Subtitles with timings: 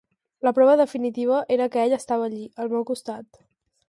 [0.45, 3.41] La prova definitiva era que ell estava allí, al meu costat.